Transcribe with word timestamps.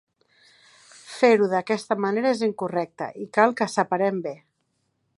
Fer-ho 1.17 1.49
d'aquesta 1.51 1.99
manera 2.05 2.33
és 2.37 2.43
incorrecte 2.49 3.13
i 3.27 3.31
cal 3.39 3.57
que 3.61 3.69
"separem 3.79 4.27
bé". 4.29 4.37